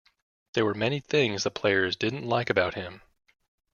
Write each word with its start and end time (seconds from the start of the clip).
There 0.55 0.65
were 0.65 0.73
many 0.73 0.99
things 0.99 1.43
the 1.43 1.51
players 1.51 1.95
didn't 1.95 2.27
like 2.27 2.49
about 2.49 2.73
him. 2.73 3.03